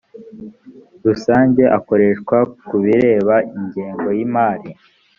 rusange 1.05 1.63
akoreshwa 1.77 2.37
ku 2.67 2.75
bireba 2.83 3.35
ingengo 3.55 4.07
y 4.17 4.19
imari 4.25 4.69